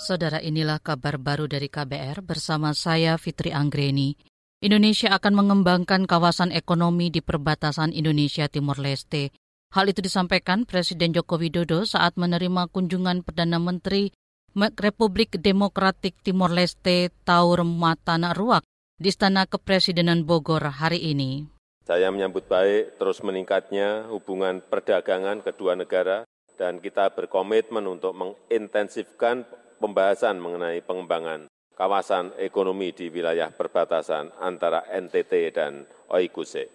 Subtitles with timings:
[0.00, 4.16] Saudara inilah kabar baru dari KBR bersama saya Fitri Anggreni.
[4.64, 9.28] Indonesia akan mengembangkan kawasan ekonomi di perbatasan Indonesia Timur Leste.
[9.76, 14.08] Hal itu disampaikan Presiden Joko Widodo saat menerima kunjungan Perdana Menteri
[14.56, 18.64] Republik Demokratik Timor Leste Taur Matana Ruak
[18.96, 21.44] di Istana Kepresidenan Bogor hari ini.
[21.84, 26.24] Saya menyambut baik terus meningkatnya hubungan perdagangan kedua negara
[26.56, 29.48] dan kita berkomitmen untuk mengintensifkan
[29.80, 36.68] pembahasan mengenai pengembangan kawasan ekonomi di wilayah perbatasan antara NTT dan Oikuse.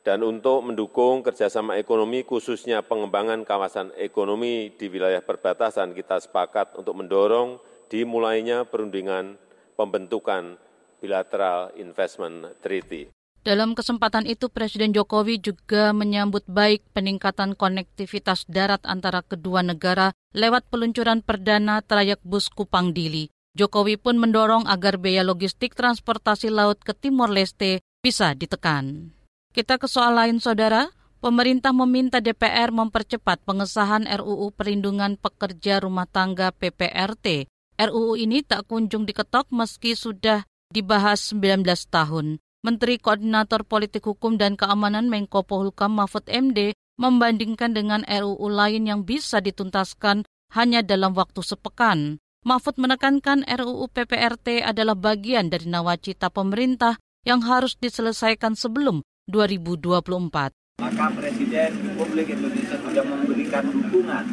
[0.00, 6.96] Dan untuk mendukung kerjasama ekonomi, khususnya pengembangan kawasan ekonomi di wilayah perbatasan, kita sepakat untuk
[6.96, 7.60] mendorong
[7.92, 9.36] dimulainya perundingan
[9.76, 10.56] pembentukan
[11.04, 13.17] bilateral investment treaty.
[13.46, 20.68] Dalam kesempatan itu, Presiden Jokowi juga menyambut baik peningkatan konektivitas darat antara kedua negara lewat
[20.68, 23.30] peluncuran perdana trayek bus Kupang Dili.
[23.56, 29.10] Jokowi pun mendorong agar biaya logistik transportasi laut ke Timor Leste bisa ditekan.
[29.50, 30.90] Kita ke soal lain, Saudara.
[31.18, 37.50] Pemerintah meminta DPR mempercepat pengesahan RUU Perlindungan Pekerja Rumah Tangga PPRT.
[37.74, 42.38] RUU ini tak kunjung diketok meski sudah dibahas 19 tahun.
[42.66, 49.06] Menteri Koordinator Politik Hukum dan Keamanan Menko Polhukam Mahfud MD membandingkan dengan RUU lain yang
[49.06, 50.26] bisa dituntaskan
[50.58, 52.18] hanya dalam waktu sepekan.
[52.42, 60.82] Mahfud menekankan RUU PPRT adalah bagian dari nawacita pemerintah yang harus diselesaikan sebelum 2024.
[60.82, 64.24] Maka Presiden Republik Indonesia sudah memberikan dukungan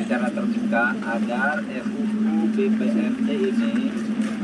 [0.00, 3.92] secara terbuka agar RUU PPRT ini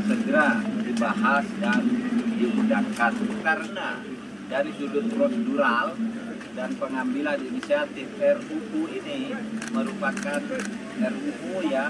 [0.05, 2.08] segera dibahas dan
[2.69, 3.97] diundangkan karena
[4.45, 5.97] dari sudut prosedural
[6.53, 9.33] dan pengambilan inisiatif RUU ini
[9.73, 10.37] merupakan
[11.01, 11.89] RUU yang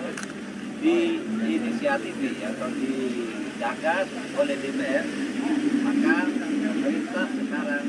[0.79, 4.07] diinisiatif atau digagas
[4.39, 5.03] oleh DPR
[5.83, 7.85] maka pemerintah sekarang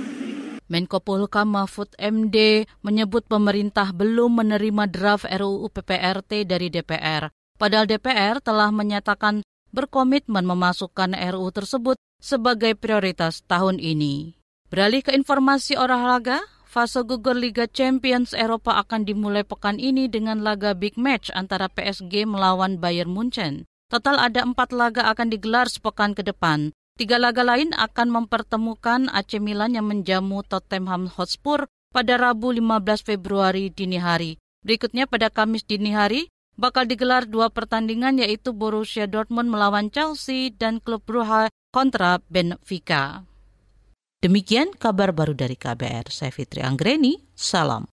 [0.67, 7.31] Menko Polhukam Mahfud MD menyebut pemerintah belum menerima draft RUU PPRT dari DPR.
[7.59, 14.37] Padahal DPR telah menyatakan berkomitmen memasukkan RUU tersebut sebagai prioritas tahun ini.
[14.71, 20.79] Beralih ke informasi olahraga, fase gugur Liga Champions Eropa akan dimulai pekan ini dengan laga
[20.79, 23.67] big match antara PSG melawan Bayern Munchen.
[23.91, 26.71] Total ada empat laga akan digelar sepekan ke depan.
[26.95, 33.75] Tiga laga lain akan mempertemukan AC Milan yang menjamu Tottenham Hotspur pada Rabu 15 Februari
[33.75, 34.39] dini hari.
[34.63, 36.31] Berikutnya pada Kamis dini hari,
[36.61, 43.25] bakal digelar dua pertandingan yaitu Borussia Dortmund melawan Chelsea dan klub Brugge kontra Benfica.
[44.21, 46.13] Demikian kabar baru dari KBR.
[46.13, 47.90] Saya Fitri Anggreni, salam.